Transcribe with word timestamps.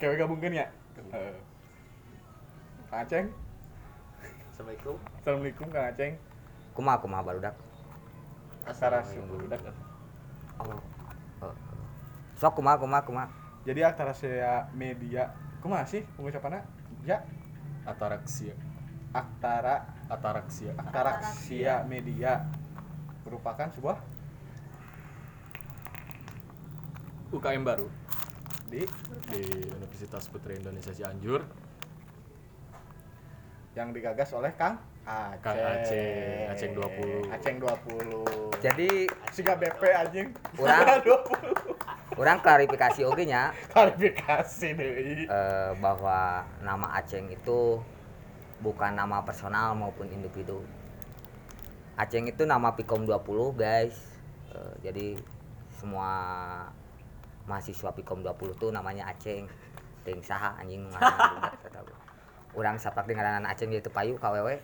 kewe 0.00 0.16
gabungkan 0.16 0.56
ya 0.56 0.66
Eh. 1.12 1.36
Kang 2.88 3.04
Aceng 3.04 3.26
Assalamualaikum. 4.52 4.96
Assalamualaikum 5.20 5.66
Kang 5.68 5.84
Aceng 5.92 6.12
kumaha 6.72 6.96
kumaha 7.04 7.22
barudak 7.24 7.54
Aksara 8.64 9.04
budak 9.04 9.60
oh. 10.60 10.80
oh. 11.44 11.54
sok 12.40 12.56
kumaha 12.56 12.80
kumaha 12.80 13.04
kumaha 13.04 13.28
jadi 13.68 13.92
Aktarasia 13.92 14.72
Media 14.72 15.36
kumaha 15.60 15.84
sih 15.84 16.00
pengucapannya 16.16 16.64
ya 17.04 17.20
Ataraksia. 17.84 18.52
Aktara 19.12 19.88
Ataraksia. 20.08 20.76
Aktarasia 20.76 21.84
Media 21.88 22.44
merupakan 23.24 23.68
sebuah 23.72 24.00
UKM 27.32 27.64
baru 27.64 27.99
di 28.70 28.86
di 29.28 29.42
Universitas 29.68 30.30
Putri 30.30 30.56
Indonesia 30.56 30.94
Cianjur. 30.94 31.42
yang 33.70 33.94
digagas 33.94 34.34
oleh 34.34 34.50
Kang 34.58 34.82
Aceng. 35.06 35.38
Kang 35.40 35.56
Aceng, 35.56 36.50
Aceng 36.50 36.72
20. 36.74 37.30
Aceng 37.30 37.56
20. 37.62 38.58
jadi 38.58 38.90
Siga 39.30 39.54
BP 39.54 39.82
anjing. 39.94 40.28
Urang. 40.58 40.98
20. 41.06 42.18
orang 42.20 42.42
klarifikasi 42.42 43.06
oge 43.06 43.24
nya 43.24 43.54
Klarifikasi 43.70 44.68
deui. 44.74 45.24
eh, 45.24 45.70
bahwa 45.78 46.42
nama 46.60 46.98
Aceng 46.98 47.30
itu 47.30 47.78
bukan 48.58 48.92
nama 48.92 49.22
personal 49.22 49.72
maupun 49.72 50.10
individu. 50.10 50.66
Aceng 51.94 52.26
itu 52.26 52.42
nama 52.42 52.74
Pikom 52.74 53.06
20, 53.06 53.54
guys. 53.54 53.94
Eh, 54.50 54.74
jadi 54.82 55.08
semua 55.78 56.10
mahasiswa 57.50 57.90
Pikom 57.90 58.22
20 58.22 58.54
tuh 58.54 58.70
namanya 58.70 59.10
Aceng. 59.10 59.50
Ting 60.06 60.22
saha 60.22 60.54
anjing 60.62 60.86
ngaranna 60.86 61.26
budak 61.34 61.54
eta 61.66 61.80
gua. 61.82 61.98
Urang 62.54 62.78
sapak 62.78 63.10
dengan 63.10 63.42
Aceng 63.50 63.74
itu 63.74 63.90
payu 63.90 64.14
KWW. 64.14 64.48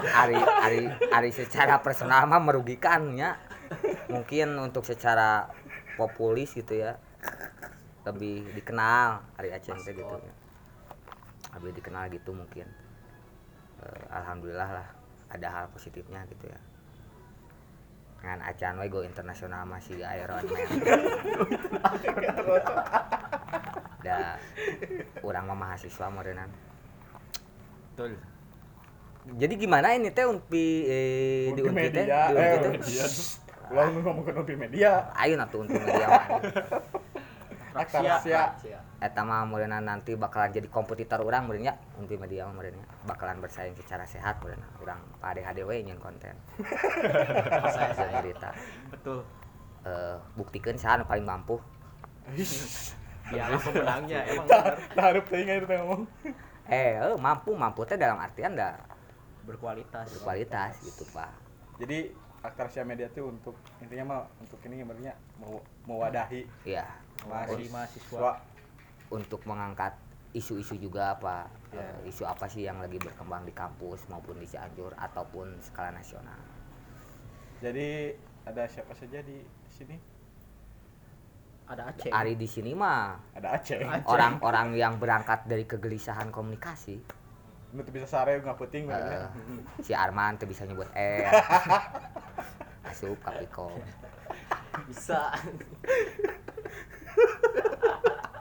Ari 0.00 0.36
ari 0.36 0.82
ari 1.08 1.30
secara 1.32 1.80
personal 1.80 2.24
mah 2.24 2.40
merugikan 2.40 3.16
ya. 3.16 3.36
Mungkin 4.08 4.56
untuk 4.60 4.84
secara 4.84 5.48
populis 5.96 6.52
gitu 6.56 6.80
ya 6.80 6.96
lebih 8.04 8.48
dikenal 8.56 9.20
Ari 9.36 9.52
Aceh 9.52 9.76
teh 9.76 9.92
gitu 9.92 10.14
ya. 10.16 10.34
Lebih 11.60 11.80
dikenal 11.80 12.08
gitu 12.12 12.32
mungkin. 12.32 12.66
Eh, 13.80 14.04
Alhamdulillah 14.12 14.70
lah 14.70 14.88
ada 15.30 15.48
hal 15.48 15.64
positifnya 15.72 16.24
gitu 16.28 16.48
ya. 16.48 16.60
Dengan 18.20 18.38
acan 18.44 18.72
we 18.80 18.86
go 18.92 19.00
internasional 19.00 19.64
masih 19.64 20.04
Iron 20.04 20.44
Man. 20.44 20.68
da 24.00 24.40
urang 25.20 25.44
mah 25.48 25.56
mahasiswa 25.56 26.06
modernan. 26.08 26.48
Betul. 27.92 28.16
Jadi 29.36 29.54
gimana 29.60 29.92
ini 29.92 30.08
teh 30.08 30.24
unpi 30.24 30.88
eh, 30.88 31.52
di 31.52 31.60
unpi 31.60 31.92
teh? 31.92 32.04
media, 32.08 32.32
Di 32.32 32.36
eh, 32.36 32.52
unpi 32.56 32.60
teh? 32.64 32.70
media. 32.80 33.04
Ulah 33.70 33.86
ngomong 33.86 34.24
ke 34.26 34.32
Unpi 34.34 34.54
Media. 34.58 34.92
Ayo 35.14 35.38
atuh 35.38 35.62
unpi 35.62 35.78
media 35.78 36.08
mah. 37.72 37.82
Aktarasia. 37.86 38.42
Eta 39.00 39.20
mah 39.24 39.46
meureunna 39.48 39.80
nanti 39.80 40.12
bakalan 40.14 40.52
jadi 40.52 40.68
kompetitor 40.68 41.22
urang 41.24 41.48
meureun 41.48 41.70
nya 41.70 41.74
unpi 41.96 42.18
media 42.20 42.46
mah 42.46 42.54
meureun 42.58 42.76
nya. 42.76 42.86
Bakalan 43.06 43.38
bersaing 43.40 43.74
secara 43.78 44.04
sehat 44.04 44.38
meureun 44.44 44.60
urang 44.82 45.00
PADHD 45.22 45.64
we 45.64 45.82
nyeun 45.86 46.00
konten. 46.02 46.34
Saya 47.74 47.92
saya. 47.94 48.20
berita. 48.20 48.50
Betul. 48.90 49.24
Eh 49.86 50.16
buktikeun 50.36 50.76
saha 50.76 51.00
nu 51.00 51.04
paling 51.06 51.24
mampu. 51.24 51.56
Biar 53.30 53.54
pemenangnya 53.62 54.20
emang 54.30 54.46
benar 54.50 54.74
Tarup 54.98 55.24
teh 55.30 55.38
ingat 55.38 55.62
itu 55.62 55.66
ngomong. 55.70 56.02
Eh, 56.70 56.98
eh 56.98 57.16
mampu 57.18 57.50
mampu 57.54 57.86
teh 57.86 57.94
dalam 57.94 58.18
artian 58.18 58.58
da 58.58 58.78
berkualitas. 59.46 60.06
berkualitas 60.18 60.78
gitu, 60.84 61.06
Pak. 61.10 61.32
Jadi 61.80 62.12
Aktarasia 62.40 62.82
Media 62.82 63.06
itu 63.06 63.20
untuk 63.22 63.52
intinya 63.78 64.04
mah 64.06 64.20
untuk 64.38 64.56
ini 64.64 64.80
sebenarnya 64.80 65.12
mau 65.36 65.60
mewadahi 65.84 66.48
Iya, 66.64 66.88
Masih 67.22 67.68
mahasiswa. 67.68 68.16
mahasiswa 68.16 68.30
untuk 69.10 69.44
mengangkat 69.44 69.92
isu-isu 70.30 70.78
juga 70.78 71.12
apa 71.12 71.50
Iya. 71.68 71.82
eh, 72.00 72.08
isu 72.08 72.22
apa 72.22 72.46
sih 72.46 72.62
yang 72.62 72.78
lagi 72.78 72.96
berkembang 72.96 73.42
di 73.42 73.52
kampus 73.52 74.06
maupun 74.06 74.36
di 74.36 74.46
Cianjur 74.46 74.94
ataupun 74.94 75.58
skala 75.60 75.90
nasional. 75.90 76.38
Jadi 77.58 78.14
ada 78.42 78.64
siapa 78.64 78.94
saja 78.94 79.20
di 79.20 79.36
sini? 79.68 79.98
Ada 81.66 81.86
Aceh. 81.86 82.10
Ari 82.10 82.34
di 82.34 82.46
sini 82.46 82.72
mah 82.72 83.20
Ada 83.32 83.48
Aceh. 83.54 83.78
Orang-orang 84.02 84.74
yang 84.74 84.96
berangkat 84.96 85.44
dari 85.44 85.62
kegelisahan 85.62 86.30
komunikasi 86.30 86.98
Nu 87.70 87.84
bisa 87.84 88.02
sare 88.04 88.34
nggak 88.36 88.58
penting 88.58 88.82
Eh, 88.84 88.90
benernya. 88.90 89.30
si 89.78 89.94
Arman 89.94 90.34
tuh 90.34 90.46
bisa 90.46 90.66
nyebut 90.66 90.90
R 90.98 91.30
asup 92.90 93.16
kapikom 93.22 93.78
Bisa. 94.86 95.30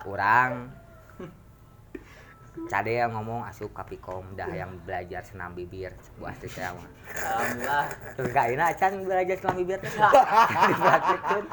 kurang. 0.04 0.72
Cade 2.70 2.92
yang 2.92 3.16
ngomong 3.16 3.48
asup 3.48 3.72
kapikom 3.72 4.36
dah 4.36 4.50
yang 4.52 4.76
belajar 4.84 5.24
senam 5.24 5.56
bibir. 5.56 5.96
Buat 6.20 6.38
itu 6.44 6.60
saya 6.60 6.76
mah. 6.76 6.86
Alhamdulillah. 7.16 7.86
terus 8.20 8.30
gak 8.36 8.48
enak 8.52 8.70
can 8.76 8.94
belajar 9.06 9.36
senam 9.40 9.56
bibir. 9.58 9.80
Teh 9.86 10.66
dipraktekeun 10.70 11.46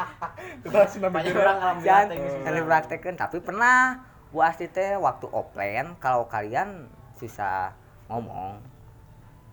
senam 0.91 1.11
Banyak 1.15 1.31
bibir. 1.31 1.41
orang 1.47 1.59
alhamdulillah 1.63 2.05
teh 2.11 2.53
dipraktekeun 2.59 3.17
tapi 3.17 3.39
pernah. 3.41 4.03
Bu 4.35 4.43
Asti 4.43 4.67
teh 4.67 4.99
waktu 4.99 5.31
offline 5.31 5.95
kalau 6.03 6.27
kalian 6.27 6.91
susah 7.17 7.71
ngomong 8.11 8.59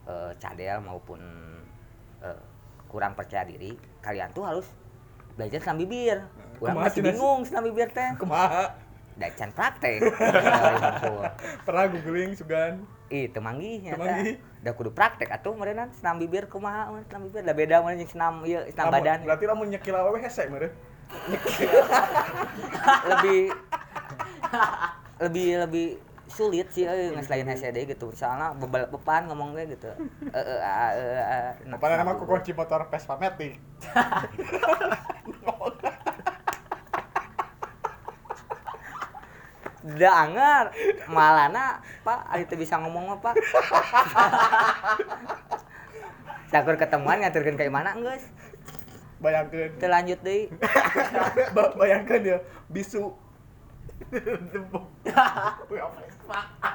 eh, 0.10 0.32
cadel 0.42 0.82
maupun 0.84 1.22
eh, 2.26 2.42
kurang 2.94 3.18
percaya 3.18 3.42
diri 3.44 3.74
kalian 4.00 4.30
tuh 4.32 4.46
harus 4.46 4.70
belajar 5.34 5.58
senam 5.60 5.82
bibir 5.82 6.22
kurang 6.56 6.78
Kumaha 6.78 6.88
masih 6.88 7.02
bingung 7.02 7.42
senam 7.42 7.66
bibir 7.66 7.90
teh 7.90 8.14
Kumaha? 8.22 8.78
da 9.14 9.30
can 9.30 9.50
praktek. 9.50 10.02
Pernah 11.66 11.86
googling 11.88 12.34
sugan. 12.34 12.82
ih 13.10 13.30
temanggih 13.30 13.78
Teu 13.80 13.94
nyata 13.94 14.02
manggih. 14.02 14.36
da 14.60 14.70
kudu 14.72 14.90
praktek 14.90 15.30
atuh 15.30 15.54
meureunna 15.54 15.86
senam 15.94 16.18
bibir 16.18 16.46
kumaha 16.48 16.90
senam 17.04 17.22
bibir 17.24 17.42
da 17.42 17.54
beda 17.54 17.78
mun 17.80 17.94
senam 18.04 18.42
ieu 18.42 18.66
senam 18.68 18.90
Lamun- 18.90 18.96
badan 18.96 19.20
Berarti 19.22 19.46
lamun 19.46 19.68
nyekil 19.70 19.94
awewe 19.94 20.18
hese 20.18 20.50
meureun. 20.50 20.74
lebih 23.08 23.42
lebih 25.20 25.48
lebih 25.62 25.88
sulit 26.34 26.68
sih 26.74 26.84
euy 26.90 27.14
nges 27.14 27.30
lain 27.30 27.46
HCD 27.46 27.78
gitu. 27.86 28.10
Soalnya 28.12 28.58
bebal 28.58 28.90
bepan 28.90 29.30
ngomong 29.30 29.54
kayak 29.54 29.78
gitu. 29.78 29.90
Eh 30.34 30.38
eh 30.38 30.60
ah, 30.60 30.90
eh 30.92 31.22
eh 31.22 31.52
nah, 31.70 31.78
Apa 31.78 31.94
nama 31.94 32.18
ku 32.18 32.26
kunci 32.26 32.52
motor 32.52 32.90
Vespa 32.90 33.16
Matic? 33.22 33.62
da 39.84 40.24
anger 40.24 40.72
malana 41.12 41.84
pak 42.08 42.24
ari 42.32 42.48
teu 42.48 42.56
bisa 42.56 42.80
ngomong 42.80 43.04
mah 43.12 43.20
pak 43.20 43.36
Sakur 46.48 46.76
ketemuan 46.82 47.20
ngaturkeun 47.20 47.60
ka 47.60 47.68
mana 47.68 47.92
geus 48.00 48.24
Bayangkeun. 49.20 49.76
teu 49.80 49.92
lanjut 49.92 50.20
deui 50.24 50.48
Ba- 51.56 51.76
Bayangkeun 51.76 52.24
ya 52.24 52.38
bisu. 52.72 53.12
Vespa. 56.34 56.72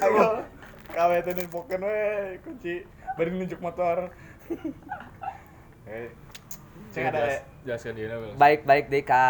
Ayo. 0.00 0.26
Kawe 0.90 1.16
teh 1.22 1.32
nempokeun 1.32 1.82
we 1.86 2.00
kunci 2.42 2.72
bari 3.14 3.30
nunjuk 3.30 3.62
motor. 3.62 4.10
Eh. 5.86 6.10
Cek 6.90 7.04
ada 7.04 7.18
Jelas- 7.22 7.46
Jelaskan 7.62 7.94
dia 7.94 8.16
Wil. 8.18 8.34
baik-baik 8.34 8.90
deui 8.90 9.04
ka 9.04 9.22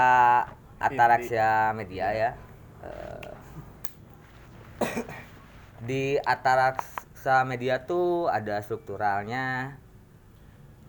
Ataraxia 0.81 1.77
Media 1.77 2.09
ya 2.09 2.31
Eh, 2.81 3.31
di 5.85 6.17
Ataraxia 6.17 7.45
Media 7.45 7.77
tuh 7.79 8.33
ada 8.33 8.65
strukturalnya 8.65 9.77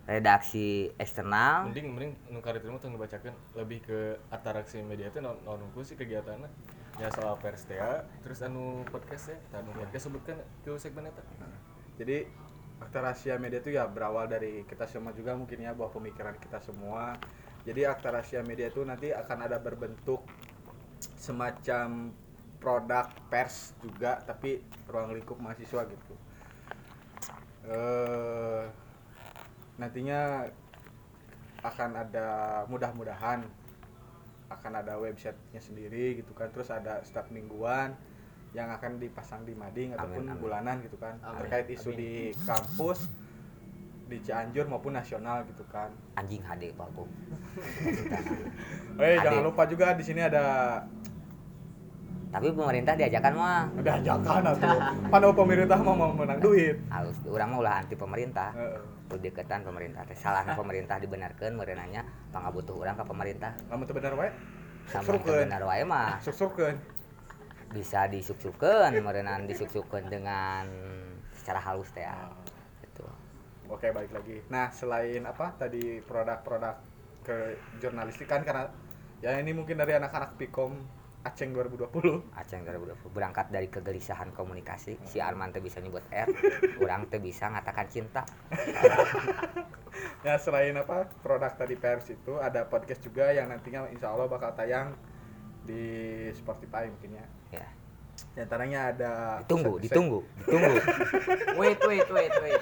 redaksi 0.10 0.90
eksternal 0.98 1.70
Mending 1.70 1.94
mending 1.94 2.12
nu 2.34 2.42
karya 2.42 2.62
tong 2.82 2.98
dibacakeun 2.98 3.36
lebih 3.54 3.86
ke 3.86 4.18
ataraksi 4.34 4.82
media 4.82 5.14
naon 5.22 5.38
naon 5.46 5.62
unggul 5.70 5.86
sih 5.86 5.94
kegiatannya. 5.94 6.50
Ya 7.00 7.08
soal 7.14 7.40
pers 7.40 7.64
teh 7.66 7.80
ya. 7.80 8.04
terus 8.22 8.44
anu 8.44 8.84
podcast 8.92 9.32
ya, 9.32 9.38
anu 9.56 9.72
podcast 9.74 10.12
sebutkan 10.12 10.38
ke 10.66 10.76
segmen 10.76 11.08
eta. 11.08 11.24
Jadi 11.96 12.28
Akta 12.82 13.00
Rahasia 13.00 13.38
Media 13.38 13.62
itu 13.62 13.78
ya 13.78 13.86
berawal 13.86 14.26
dari 14.26 14.66
kita 14.66 14.90
semua 14.90 15.14
juga 15.14 15.38
mungkin 15.38 15.62
ya 15.62 15.72
bahwa 15.78 15.94
pemikiran 15.94 16.36
kita 16.42 16.58
semua. 16.60 17.14
Jadi 17.64 17.86
Akta 17.86 18.10
Rahasia 18.10 18.42
Media 18.42 18.68
itu 18.74 18.82
nanti 18.82 19.14
akan 19.14 19.46
ada 19.46 19.62
berbentuk 19.62 20.26
semacam 21.16 22.10
produk 22.58 23.10
pers 23.30 23.78
juga 23.82 24.22
tapi 24.26 24.62
ruang 24.90 25.14
lingkup 25.14 25.38
mahasiswa 25.38 25.86
gitu. 25.88 26.16
Eh 27.70 28.91
nantinya 29.82 30.46
akan 31.66 31.90
ada 31.98 32.28
mudah-mudahan 32.70 33.42
akan 34.52 34.72
ada 34.78 35.00
websitenya 35.02 35.62
sendiri 35.62 36.22
gitu 36.22 36.38
kan 36.38 36.54
terus 36.54 36.70
ada 36.70 37.02
setiap 37.02 37.32
mingguan 37.34 37.98
yang 38.52 38.68
akan 38.68 39.00
dipasang 39.00 39.48
di 39.48 39.56
mading 39.56 39.96
ataupun 39.96 40.28
amin. 40.28 40.38
bulanan 40.38 40.76
gitu 40.84 41.00
kan 41.00 41.16
Amin, 41.24 41.40
terkait 41.46 41.72
isu 41.72 41.96
amin. 41.96 42.00
di 42.04 42.12
kampus 42.44 43.08
di 44.12 44.20
Cianjur 44.20 44.68
maupun 44.68 44.92
nasional 44.92 45.48
gitu 45.48 45.64
kan 45.72 45.88
anjing 46.20 46.44
HD 46.44 46.76
Pak. 46.76 46.88
Eh 49.00 49.16
jangan 49.24 49.48
lupa 49.48 49.64
juga 49.72 49.96
di 49.96 50.04
sini 50.04 50.20
ada 50.20 50.78
Tapi 52.32 52.48
pemerintah 52.52 52.96
diajakan 52.96 53.34
mah 53.36 53.68
ada 53.80 53.92
ajakan 54.00 54.42
atau 54.56 54.76
panau 55.12 55.32
pemerintah 55.36 55.80
mau 55.80 55.96
mau 55.96 56.12
menang 56.16 56.40
duit. 56.40 56.80
harus 56.88 57.16
orang 57.28 57.56
mah 57.56 57.60
ulah 57.60 57.76
anti 57.84 57.96
pemerintah. 57.96 58.52
Heeh. 58.56 58.80
Tuh 58.80 59.01
deketan 59.20 59.66
pemerintah 59.66 60.06
teh 60.08 60.16
salahna 60.16 60.56
pemerintah 60.56 61.02
dibenarkeun 61.02 61.58
meureunanya 61.58 62.06
pangabutuh 62.32 62.78
urang 62.78 62.96
ka 62.96 63.04
pemerintah. 63.04 63.58
Lamun 63.68 63.90
teu 63.90 63.96
bener 63.98 64.14
wae. 64.16 64.32
Sama 64.88 65.18
benar 65.20 65.62
wae 65.68 65.84
mah 65.84 66.20
Suksukkeun. 66.24 66.76
bisa 67.72 68.08
disuksukeun 68.12 68.92
meureunana 69.00 69.48
disuksukeun 69.48 70.12
dengan 70.12 70.68
secara 71.32 71.64
halus 71.64 71.88
teh 71.96 72.04
ya. 72.04 72.28
Gitu. 72.84 73.04
Oke, 73.72 73.96
balik 73.96 74.12
lagi. 74.12 74.44
Nah, 74.52 74.68
selain 74.76 75.24
apa 75.24 75.56
tadi 75.56 76.04
produk-produk 76.04 76.76
ke 77.24 77.56
jurnalistik 77.80 78.28
kan 78.28 78.44
karena 78.44 78.68
ya 79.24 79.38
ini 79.40 79.56
mungkin 79.56 79.80
dari 79.80 79.96
anak-anak 79.96 80.36
Pikom 80.36 81.01
Aceng 81.22 81.54
2020. 81.54 82.34
Aceng 82.34 82.66
2020 82.66 82.98
berangkat 83.10 83.48
dari 83.48 83.68
kegelisahan 83.68 84.32
komunikasi 84.32 84.98
si 85.04 85.18
Arman 85.18 85.50
teh 85.50 85.60
bisa 85.60 85.78
nyebut 85.78 86.02
R 86.10 86.26
orang 86.82 87.06
teh 87.08 87.18
bisa 87.18 87.46
ngatakan 87.48 87.86
cinta 87.88 88.26
Ya, 90.22 90.38
selain 90.38 90.74
apa 90.74 91.06
produk 91.22 91.52
tadi 91.52 91.76
pers 91.76 92.10
itu 92.10 92.38
ada 92.38 92.64
podcast 92.64 93.02
juga 93.02 93.30
yang 93.30 93.50
nantinya 93.50 93.86
insya 93.88 94.10
Allah 94.10 94.26
bakal 94.26 94.50
tayang 94.52 94.98
di 95.62 95.84
Spotify 96.32 96.88
mungkin 96.88 97.12
ya. 97.14 97.26
ya 97.54 97.68
Di 98.32 98.40
antaranya 98.40 98.80
ada 98.90 99.12
ditunggu 99.42 99.78
se- 99.78 99.78
se- 99.78 99.84
ditunggu 99.86 100.20
ditunggu 100.42 100.74
Wait, 101.60 101.80
wait, 101.84 102.08
wait, 102.08 102.34
wait. 102.40 102.62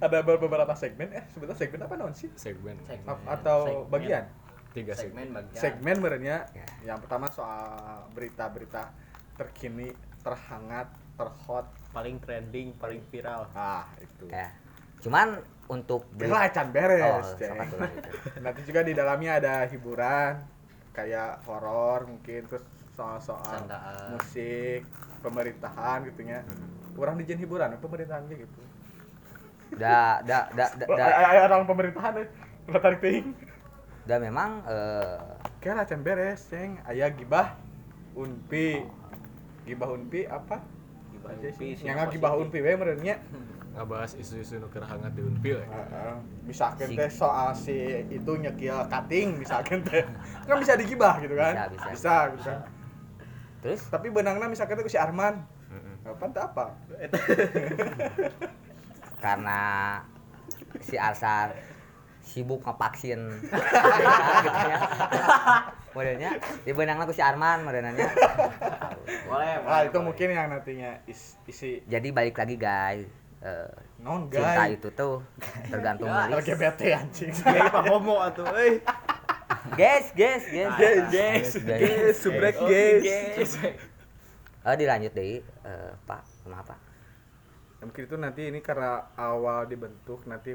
ada 0.00 0.24
beberapa 0.24 0.72
segmen 0.72 1.12
eh 1.12 1.24
sebetulnya 1.28 1.58
segmen 1.58 1.80
apa 1.82 1.94
non 1.94 2.12
sih 2.12 2.32
segmen 2.34 2.76
Segmen. 2.82 3.12
Atau 3.26 3.58
Segmen. 3.66 3.92
bagian 3.92 4.24
tiga 4.70 4.94
segmen 4.94 5.26
Segmen 5.26 5.28
bagian. 5.34 5.58
segmen 5.58 5.96
merenya 5.98 6.36
Ya. 6.52 6.66
yang 6.86 6.98
pertama 6.98 7.26
soal 7.28 8.06
berita-berita 8.10 8.90
terkini 9.34 9.90
terhangat 10.20 10.86
terhot. 11.14 11.66
Paling 11.90 12.16
trending, 12.18 12.78
paling 12.78 13.02
viral. 13.08 13.50
ah 13.50 13.82
itu. 13.98 14.30
Ya. 14.30 14.54
Cuman 15.00 15.42
untuk 15.66 16.06
Belah 16.14 16.46
can 16.48 16.68
oh 16.68 16.72
beres 16.72 17.26
gitu. 17.34 17.76
nanti 18.44 18.60
juga 18.62 18.80
di 18.82 18.92
dalamnya 18.92 19.38
ada 19.38 19.54
hiburan 19.66 20.38
kayak 20.90 21.42
horor 21.44 22.06
mungkin 22.06 22.46
terus 22.46 22.62
soal-soal 22.92 23.66
musik 24.08 24.86
pemerintahan 25.20 26.06
gitu 26.06 26.20
ya. 26.22 26.40
Kurang 26.92 27.18
dijen 27.18 27.38
hiburan 27.38 27.74
pemerintahan 27.76 28.22
gitu. 28.30 28.60
Da 29.72 30.18
da 30.22 30.50
da 30.50 30.66
da, 30.74 30.84
Oh, 30.86 30.94
da, 30.94 31.06
orang 31.44 31.62
pemerintahan 31.64 32.12
deh 32.16 32.28
nggak 32.66 32.82
tarik 32.82 33.00
ting 33.00 33.26
da 34.10 34.18
memang 34.18 34.66
eh, 34.66 35.16
kayak 35.62 35.86
can 35.86 36.02
beres 36.02 36.42
ceng. 36.50 36.82
Ayah 36.82 37.14
gibah 37.14 37.54
unpi. 38.18 38.82
Gibah 39.62 39.94
unpi 39.94 40.26
apa? 40.26 40.58
Gibah 41.14 41.30
Unpi, 41.36 41.76
yang 41.86 42.00
gibah 42.10 42.32
unpi 42.34 42.58
we 42.64 42.72
merenya 42.74 43.20
ngebahas 43.70 44.18
isu-isu 44.18 44.58
nuker 44.58 44.82
hangat 44.82 45.14
di 45.14 45.22
Unpil 45.22 45.62
ya. 45.62 45.68
Heeh. 45.68 46.14
misalkan 46.42 46.90
Si- 46.90 46.98
teh 46.98 47.10
soal 47.12 47.54
si 47.54 47.76
itu 48.10 48.32
nyekil 48.34 48.82
cutting 48.90 49.38
misalkan 49.38 49.86
teh. 49.86 50.02
Kan 50.48 50.58
bisa 50.58 50.74
digibah 50.74 51.22
gitu 51.22 51.38
kan? 51.38 51.70
Bisa, 51.70 51.86
bisa. 51.94 52.14
gitu 52.34 52.42
kan 52.50 52.60
terus? 53.60 53.84
Tapi 53.92 54.08
benangna 54.08 54.48
misalkan 54.50 54.74
teh 54.74 54.82
ku 54.82 54.90
si 54.90 54.98
Arman. 54.98 55.44
Mm-mm. 55.70 56.08
apa 56.08 56.24
teh 56.34 56.42
apa? 56.42 56.64
Karena 59.22 59.60
si 60.82 60.96
Arsar 60.98 61.54
sibuk 62.30 62.62
ngevaksin. 62.62 63.20
Gitu 64.46 64.66
ya 64.70 64.78
modelnya 65.90 66.38
di 66.62 66.70
benangna 66.70 67.02
ku 67.02 67.10
si 67.10 67.18
Arman 67.18 67.66
modelnya. 67.66 67.90
Boleh, 69.26 69.58
ah 69.58 69.58
boleh, 69.58 69.82
itu 69.90 69.98
boleh. 69.98 70.06
mungkin 70.06 70.26
yang 70.30 70.46
nantinya 70.46 70.90
is, 71.10 71.34
isi. 71.50 71.82
Jadi 71.90 72.14
balik 72.14 72.38
lagi 72.38 72.54
guys. 72.54 73.10
Eh, 73.40 73.72
non 73.98 74.30
cinta 74.30 74.68
guys. 74.68 74.78
itu 74.78 74.88
tuh 74.94 75.24
tergantung 75.66 76.06
Ya, 76.06 76.28
dari 76.30 76.38
LGBT 76.38 76.80
anjing. 76.94 77.32
Gay 77.34 77.60
Pak 77.72 77.84
Homo 77.90 78.22
atuh. 78.22 78.46
Euy. 78.54 78.78
guys 79.74 80.14
guys 80.14 80.44
guys. 80.46 80.72
Guys, 80.78 81.02
guys 81.10 81.48
guys, 81.58 82.14
subrek 82.22 82.54
guys. 82.54 83.02
guys. 83.02 83.52
oh 84.60 84.74
dilanjut 84.76 85.12
deh 85.16 85.40
eh, 85.40 85.90
pak 86.04 86.20
kenapa 86.44 86.76
Ya, 87.80 87.88
mungkin 87.88 88.04
itu 88.04 88.16
nanti 88.20 88.42
ini 88.52 88.60
karena 88.60 89.08
awal 89.16 89.64
dibentuk 89.64 90.28
nanti 90.28 90.52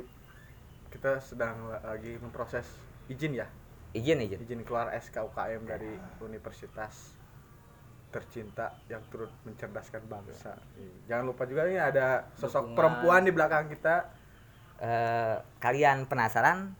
kita 0.95 1.19
sedang 1.19 1.68
la- 1.68 1.83
lagi 1.86 2.15
memproses 2.15 2.63
izin 3.06 3.36
ya? 3.36 3.47
Izin 3.92 4.19
izin. 4.21 4.39
Izin 4.39 4.62
keluar 4.63 4.92
SKUKM 4.92 5.62
dari 5.63 5.92
universitas 6.19 7.12
tercinta 8.07 8.71
yang 8.88 9.03
turut 9.06 9.27
mencerdaskan 9.44 10.07
bangsa. 10.07 10.56
Jangan 11.06 11.25
lupa 11.25 11.44
juga 11.44 11.68
ini 11.68 11.75
ada 11.75 12.24
sosok 12.33 12.63
Dukungan. 12.65 12.75
perempuan 12.75 13.21
di 13.21 13.31
belakang 13.31 13.68
kita. 13.68 14.07
Eh, 14.77 15.36
kalian 15.59 16.03
penasaran? 16.06 16.71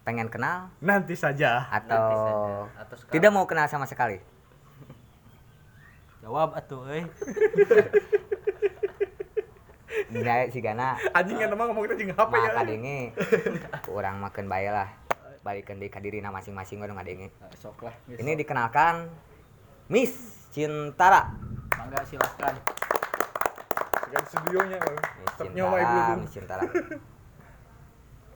Pengen 0.00 0.32
kenal? 0.32 0.72
Nanti 0.80 1.12
saja. 1.12 1.68
Atau 1.68 1.92
Nanti 1.92 2.16
saja. 2.16 2.48
Atau 2.78 2.94
sekarang. 2.96 3.12
tidak 3.12 3.30
mau 3.30 3.44
kenal 3.44 3.68
sama 3.68 3.84
sekali? 3.84 4.16
Jawab 6.18 6.56
atuh 6.56 6.84
euy. 6.86 7.04
Nggak 10.28 10.52
si 10.52 10.60
Gana 10.60 10.92
anjing 11.16 11.40
kan 11.40 11.48
emang 11.48 11.72
ngomong 11.72 11.88
kita 11.88 11.96
jeung 11.96 12.12
HP 12.12 12.32
ya? 12.36 12.52
maka 12.52 12.62
dengi 12.68 13.00
kurang 13.88 14.20
makan 14.20 14.44
bayi 14.44 14.68
lah. 14.68 14.92
Balikan 15.40 15.80
di 15.80 15.88
kadirina 15.88 16.28
masing-masing 16.28 16.84
orang 16.84 17.00
ngadenge 17.00 17.32
Nah, 17.40 17.48
Sok 17.56 17.88
lah. 17.88 17.96
ini 18.12 18.36
dikenalkan 18.36 19.08
Miss 19.88 20.12
Cintara. 20.52 21.32
Mangga 21.80 22.04
silahkan. 22.04 22.60
Segan 24.04 24.24
studionya 24.28 24.76
Miss 24.84 25.32
ibu 25.40 25.56
Cintara 25.56 25.80
belum 25.80 26.20
Miss 26.20 26.32
Cintara. 26.36 26.62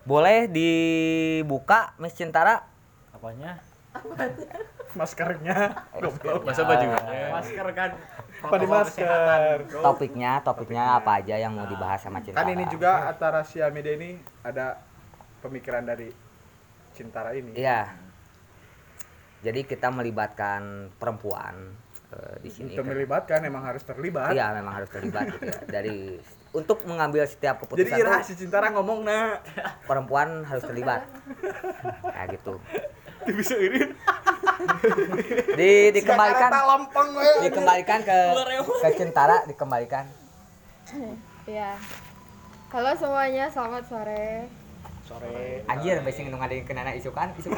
Boleh 0.09 0.49
dibuka 0.49 1.93
Miss 2.01 2.17
Cintara? 2.17 2.65
Apanya? 3.13 3.61
maskernya. 4.97 5.77
Goblok. 5.93 6.49
Masa 6.49 6.65
bajunya. 6.65 6.97
Masker 7.37 7.69
kan. 7.77 7.91
Apa 8.43 8.57
di 8.59 8.67
protokol 8.67 8.83
masker 8.83 9.57
topiknya 9.79 10.33
topiknya 10.43 10.85
apa 10.99 11.23
aja 11.23 11.35
yang 11.39 11.55
mau 11.55 11.67
dibahas 11.71 12.03
sama 12.03 12.19
Cintara 12.19 12.43
kan 12.43 12.51
ini 12.51 12.65
juga 12.67 13.07
antara 13.07 13.41
Sia 13.47 13.71
Media 13.71 13.95
ini 13.95 14.19
ada 14.43 14.83
pemikiran 15.43 15.83
dari 15.83 16.09
Cintara 16.95 17.35
ini. 17.35 17.59
Iya. 17.59 17.91
Jadi 19.43 19.67
kita 19.67 19.91
melibatkan 19.91 20.95
perempuan 20.95 21.75
eh, 22.15 22.37
di 22.39 22.51
sini 22.53 22.79
untuk 22.79 22.87
melibatkan 22.87 23.43
emang 23.43 23.67
harus 23.67 23.83
terlibat. 23.83 24.31
Iya, 24.31 24.55
memang 24.55 24.73
harus 24.79 24.91
terlibat 24.93 25.35
gitu 25.35 25.51
ya. 25.51 25.59
Dari 25.67 26.23
untuk 26.53 26.85
mengambil 26.85 27.25
setiap 27.27 27.65
jadi 27.65 27.91
keputusan 27.91 27.97
ira 27.99 28.15
tuh, 28.21 28.29
si 28.29 28.35
Cintara 28.39 28.71
ngomong 28.71 29.03
nah 29.03 29.43
perempuan 29.89 30.47
harus 30.47 30.63
terlibat. 30.63 31.03
Nah, 32.07 32.25
gitu. 32.31 32.63
bisa 33.23 33.55
irin 33.55 33.95
Di 35.59 35.91
dikembalikan 35.95 36.51
dikembalikan 37.43 38.01
ke 38.03 38.19
ke 38.83 38.89
Cintara 38.99 39.47
dikembalikan. 39.47 40.07
Iya. 41.47 41.79
Halo 42.73 42.97
semuanya, 42.97 43.53
selamat 43.53 43.85
sore. 43.85 44.49
sore 45.05 45.61
Anjir, 45.69 46.01
besi 46.01 46.25
ngendung 46.25 46.41
ada 46.41 46.57
yang 46.57 46.65
kena 46.65 46.89
isu 46.97 47.13
kan, 47.13 47.37
isu 47.37 47.53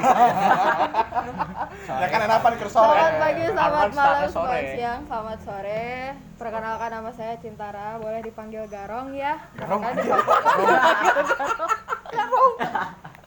ya 2.03 2.07
kan 2.11 2.21
apa 2.27 2.47
nih 2.51 2.67
sore 2.67 2.99
Selamat 2.99 3.15
pagi, 3.23 3.45
selamat 3.47 3.91
malam, 3.95 4.27
selamat 4.27 4.65
siang, 4.75 5.01
selamat 5.07 5.39
sore. 5.47 6.19
Perkenalkan 6.35 6.91
nama 6.91 7.11
saya 7.15 7.39
Cintara, 7.39 7.95
boleh 8.03 8.27
dipanggil 8.27 8.67
Garong 8.67 9.15
ya. 9.15 9.39
Garong, 9.55 9.87
anjir. 9.87 10.19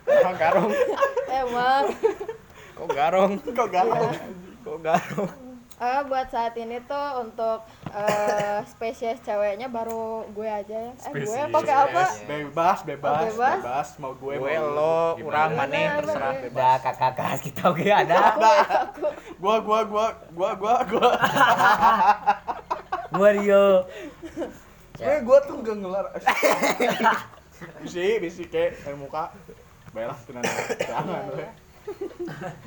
Emang 0.08 0.36
garong 0.40 0.72
Emang. 1.28 1.84
Kok 2.77 2.89
garong? 2.89 3.31
kok 3.57 3.67
garong 3.67 4.13
Kok 4.62 4.77
garong? 4.79 5.31
Eh, 5.77 6.01
buat 6.03 6.25
saat 6.27 6.57
ini 6.57 6.81
tuh 6.81 7.22
untuk 7.22 7.62
eh, 7.88 8.65
spesies 8.65 9.22
ceweknya 9.22 9.67
baru 9.67 10.25
gue 10.27 10.46
aja 10.46 10.74
ya. 10.89 10.93
Eh, 11.05 11.13
gue 11.15 11.41
pakai 11.48 11.75
apa? 11.79 12.03
bebas 12.25 12.77
bebas 12.81 13.13
Oh, 13.13 13.22
bebas? 13.27 13.57
bebas 13.60 13.88
mau 13.98 14.12
gue 14.12 14.34
Gue 14.36 14.51
mau 14.51 14.65
lo, 14.67 14.98
gimana. 15.13 15.22
urang 15.22 15.50
maneh 15.53 15.86
Bener, 15.88 16.01
terserah. 16.03 16.34
bener. 16.34 16.50
Udah 16.50 16.74
kakak-kakak 16.79 17.39
kita 17.43 17.62
oke 17.67 17.86
ada. 17.86 18.17
gua 19.38 19.55
gua 19.60 19.79
gua 19.84 20.05
gua 20.31 20.50
gua 20.55 20.74
gua 20.84 21.10
Gua 23.13 23.29
Rio. 23.31 23.65
sebenarnya 24.91 25.22
gua 25.24 25.38
tuh 25.39 25.55
nggak 25.57 25.75
ngelar 25.77 26.05
bisi 27.81 28.17
bisi 28.17 28.43
ke 28.46 28.74
yang 28.81 28.98
muka 28.98 29.29
baiklah 29.89 30.17
tenan 30.25 30.41
jangan 30.79 31.22
we. 31.31 31.46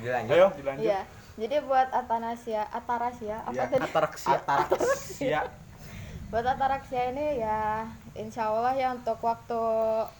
Dilanjut. 0.01 0.33
ayo 0.35 0.47
dilanjut 0.57 0.85
Iya. 0.85 1.01
Jadi 1.39 1.55
buat 1.63 1.87
Atanasia, 1.95 2.67
Atarasia 2.69 3.39
apa 3.47 3.55
Iya, 3.55 3.63
tadi? 3.71 3.81
Ataraksia. 3.87 4.35
Ataraksia 4.35 5.41
Buat 6.31 6.45
Ataraksia 6.47 7.11
ini 7.11 7.43
ya 7.43 7.83
insya 8.15 8.47
Allah 8.47 8.71
ya 8.75 8.95
untuk 8.95 9.19
waktu 9.19 9.63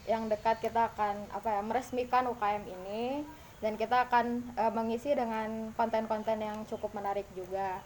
yang 0.08 0.28
dekat 0.28 0.60
kita 0.60 0.92
akan 0.92 1.16
apa 1.32 1.48
ya 1.56 1.62
meresmikan 1.64 2.28
UKM 2.28 2.68
ini 2.68 3.24
dan 3.64 3.80
kita 3.80 4.10
akan 4.12 4.44
eh, 4.60 4.72
mengisi 4.76 5.16
dengan 5.16 5.72
konten-konten 5.72 6.36
yang 6.44 6.68
cukup 6.68 6.92
menarik 6.92 7.24
juga. 7.32 7.80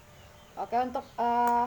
Oke 0.57 0.73
untuk 0.73 1.05
eh, 1.21 1.65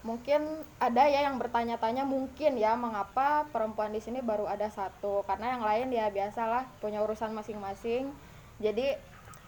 mungkin 0.00 0.40
ada 0.80 1.04
ya 1.04 1.28
yang 1.28 1.36
bertanya-tanya 1.36 2.08
mungkin 2.08 2.56
ya 2.56 2.72
mengapa 2.80 3.44
perempuan 3.52 3.92
di 3.92 4.00
sini 4.00 4.24
baru 4.24 4.48
ada 4.48 4.72
satu 4.72 5.20
karena 5.28 5.52
yang 5.58 5.62
lain 5.64 5.88
ya 5.92 6.08
biasalah 6.08 6.64
punya 6.80 7.04
urusan 7.04 7.36
masing-masing. 7.36 8.08
Jadi 8.60 8.92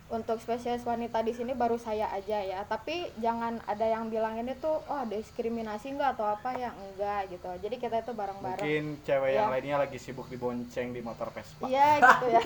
untuk 0.08 0.36
spesies 0.36 0.84
wanita 0.84 1.24
di 1.24 1.32
sini 1.32 1.52
baru 1.52 1.76
saya 1.76 2.08
aja 2.10 2.36
ya. 2.36 2.60
Tapi 2.64 3.08
jangan 3.16 3.60
ada 3.64 3.84
yang 3.84 4.08
bilang 4.08 4.36
ini 4.36 4.52
tuh 4.56 4.80
oh 4.82 5.04
diskriminasi 5.04 5.92
enggak 5.92 6.16
atau 6.16 6.32
apa 6.32 6.52
ya 6.52 6.68
enggak 6.70 7.32
gitu. 7.32 7.48
Jadi 7.60 7.76
kita 7.76 8.00
itu 8.00 8.12
bareng-bareng. 8.12 8.60
Mungkin 8.60 8.84
cewek 9.04 9.30
yang 9.30 9.48
Iya. 9.48 9.52
lainnya 9.52 9.76
lagi 9.80 9.96
sibuk 9.96 10.28
dibonceng 10.28 10.92
di 10.92 11.00
motor 11.00 11.28
Vespa. 11.28 11.64
Iya 11.64 11.88
gitu 11.96 12.26
ya. 12.28 12.42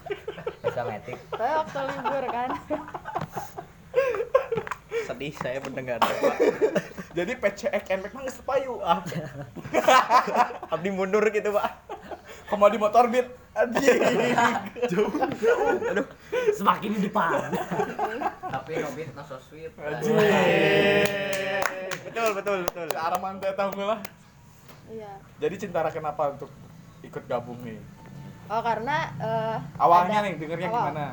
Bisa 0.64 0.80
metik. 0.84 1.16
tapi 1.28 1.52
waktu 1.54 1.78
libur 1.86 2.24
kan. 2.28 2.50
Sedih 5.08 5.32
saya 5.34 5.58
mendengarnya, 5.60 6.12
Pak. 6.20 6.36
jadi 7.16 7.32
PCX 7.40 7.84
NMAX 7.88 8.12
mah 8.12 8.22
geus 8.22 8.38
payu. 8.44 8.74
Ah. 8.84 9.00
Abdi 10.76 10.90
mundur 10.92 11.24
gitu, 11.28 11.48
Pak. 11.50 11.68
koma 12.48 12.68
di 12.68 12.76
motor 12.76 13.08
beat 13.08 13.28
anjing 13.54 13.98
Semakin 16.50 16.90
di 16.90 17.00
depan. 17.06 17.52
Tapi 18.42 18.72
Nobit 18.78 19.08
no 19.12 19.22
so 19.22 19.36
sweet. 19.38 19.70
anjing 19.74 20.16
Betul, 22.04 22.28
betul, 22.34 22.58
betul. 22.64 22.86
searah 22.90 23.18
mantai 23.18 23.52
tahu 23.54 23.70
nggak 23.72 23.88
lah 23.88 24.00
iya 24.88 25.12
jadi 25.36 25.54
Cintara 25.54 25.92
kenapa 25.92 26.32
untuk 26.32 26.48
ikut 27.04 27.24
gabung 27.28 27.60
nih 27.60 27.76
oh 28.48 28.62
karena 28.64 29.12
eh, 29.20 29.56
awalnya 29.76 30.18
ada- 30.18 30.26
nih 30.26 30.34
dengernya 30.40 30.68
awal. 30.68 30.80
gimana 30.80 31.06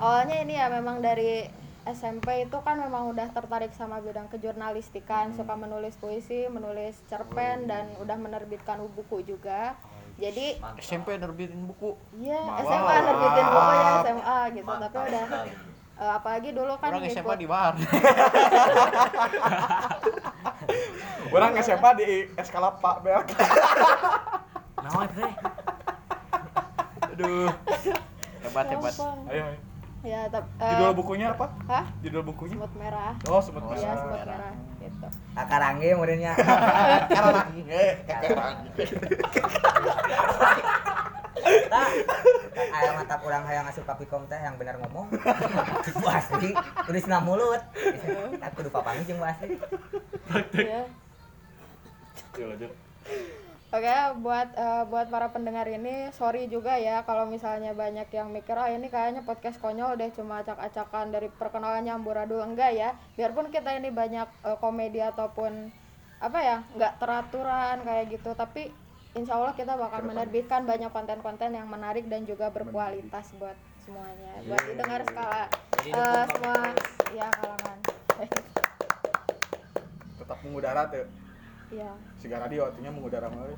awalnya 0.00 0.36
ini 0.40 0.54
ya 0.56 0.66
memang 0.72 0.96
dari 0.98 1.44
SMP 1.84 2.44
itu 2.44 2.56
kan 2.60 2.76
memang 2.76 3.12
udah 3.12 3.28
tertarik 3.32 3.72
sama 3.72 3.96
bidang 4.00 4.28
kejurnalistikan, 4.28 5.32
suka 5.32 5.56
menulis 5.56 5.96
puisi, 5.96 6.44
menulis 6.44 7.00
cerpen 7.08 7.64
dan 7.64 7.88
udah 7.96 8.12
menerbitkan 8.12 8.76
buku 8.92 9.24
juga. 9.24 9.72
Jadi 10.18 10.58
SMP 10.78 11.14
nerbitin 11.14 11.62
buku. 11.64 11.94
Iya, 12.18 12.40
Mantap. 12.42 12.66
SMA 12.66 12.94
nerbitin 13.00 13.44
buku 13.46 13.70
ya 13.70 13.90
SMA 14.00 14.38
gitu, 14.50 14.72
tapi 14.72 14.96
udah 14.98 15.24
eh, 15.98 16.12
apalagi 16.12 16.50
dulu 16.52 16.72
kan 16.76 16.90
Orang 16.90 17.02
SMA 17.06 17.22
ngikut- 17.24 17.38
di 17.38 17.46
bar. 17.46 17.74
orang 21.28 21.52
SMA 21.60 21.90
di 21.94 22.08
Eskala 22.34 22.72
Pak 22.72 22.96
Belk 23.00 23.26
Nah, 24.78 25.04
teh. 25.06 25.32
Aduh. 27.08 27.50
Hebat, 28.40 28.66
hebat. 28.68 28.94
Ayo 29.28 29.42
ayo. 29.44 29.58
Ya, 30.06 30.30
tapi 30.30 30.46
judul 30.62 30.94
bukunya 30.94 31.26
apa 31.34 31.50
Hah? 31.66 31.84
judul 32.06 32.22
bukunya 32.22 32.54
Semut 32.54 32.72
merah. 32.78 33.12
oh 33.26 33.42
semut 33.42 33.66
Oh, 33.66 33.74
Iya, 33.74 33.82
merah 33.82 33.98
semut 33.98 34.22
merah 34.22 34.52
gitu. 34.78 35.08
Kakak 35.34 35.58
Rangge 35.58 35.90
muridnya. 35.98 36.32
Nah, 41.68 41.88
aya 42.76 42.90
mata 42.92 43.16
kurang 43.22 43.46
hayang 43.48 43.64
asup 43.64 43.86
kapikom 43.88 44.26
teh 44.28 44.36
yang 44.36 44.58
bener 44.60 44.76
ngomong. 44.84 45.08
Itu 45.80 46.04
asli, 46.04 46.52
tulisna 46.84 47.24
mulut. 47.24 47.62
Aku 48.42 48.52
kudu 48.60 48.68
papangi 48.68 49.08
jeung 49.08 49.16
Bu 49.16 49.24
asli. 49.24 49.56
Iya. 50.52 50.84
Yuk, 52.36 52.46
lanjut 52.52 52.72
Oke, 53.68 53.92
buat 54.24 54.48
eh, 54.56 54.84
buat 54.88 55.12
para 55.12 55.28
pendengar 55.28 55.68
ini 55.68 56.08
sorry 56.16 56.48
juga 56.48 56.80
ya 56.80 57.04
kalau 57.04 57.28
misalnya 57.28 57.76
banyak 57.76 58.08
yang 58.16 58.32
mikir 58.32 58.56
ah 58.56 58.72
ini 58.72 58.88
kayaknya 58.88 59.20
podcast 59.28 59.60
konyol 59.60 59.92
deh 60.00 60.08
cuma 60.16 60.40
acak-acakan 60.40 61.12
dari 61.12 61.28
perkenalannya 61.28 61.92
amburadul 61.92 62.40
enggak 62.40 62.72
ya. 62.72 62.96
Biarpun 63.20 63.52
kita 63.52 63.76
ini 63.76 63.92
banyak 63.92 64.24
eh, 64.24 64.56
komedi 64.56 65.04
ataupun 65.04 65.68
apa 66.16 66.38
ya 66.40 66.56
nggak 66.80 66.96
teraturan 66.96 67.76
kayak 67.84 68.04
gitu 68.08 68.32
tapi 68.32 68.72
insya 69.12 69.36
Allah 69.36 69.52
kita 69.52 69.76
bakal 69.76 70.00
menerbitkan 70.00 70.64
banyak 70.64 70.88
konten-konten 70.88 71.52
yang 71.52 71.68
menarik 71.68 72.08
dan 72.08 72.24
juga 72.24 72.48
berkualitas 72.48 73.36
buat 73.36 73.54
semuanya. 73.84 74.48
Buat 74.48 74.64
didengar 74.64 75.04
skala 75.04 75.44
eh, 75.84 76.24
semua 76.32 76.56
ya 77.12 77.28
kalangan. 77.36 77.78
Tetap 80.16 80.38
mengudara 80.40 80.88
tuh 80.88 81.27
ya 81.70 81.90
siga 82.16 82.38
radio 82.38 82.64
artinya 82.66 82.90
mengudara 82.90 83.28
mah 83.28 83.44
euy. 83.44 83.56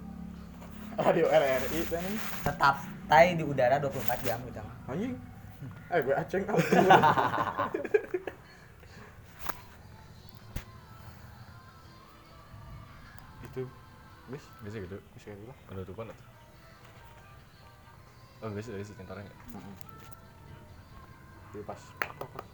radio 0.99 1.27
RRI 1.27 1.81
teh 1.87 2.01
nih 2.01 2.17
Tetap 2.43 2.75
stay 3.07 3.27
di 3.35 3.45
udara 3.47 3.79
24 3.79 4.27
jam 4.27 4.39
gitu. 4.45 4.61
anjing 4.87 5.15
eh 5.89 6.01
gue 6.01 6.15
aceng 6.15 6.45
itu 13.43 13.63
Guys, 14.31 14.47
guys 14.63 14.75
gitu. 14.77 14.97
bisa 15.13 15.27
gitu 15.29 15.45
lah 15.45 15.57
Penutupan 15.67 16.07
atau? 16.07 16.27
Oh, 18.41 18.49
guys, 18.49 18.65
dari 18.65 18.81
si 18.81 18.95
cintaranya. 18.97 19.29
Jadi 21.51 21.61
pas 21.61 21.77